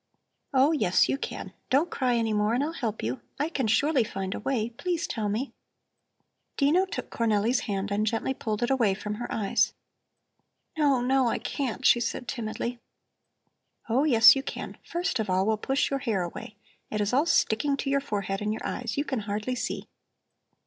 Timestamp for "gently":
8.07-8.33